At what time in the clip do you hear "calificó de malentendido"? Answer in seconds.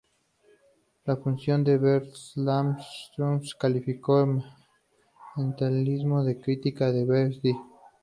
3.59-6.23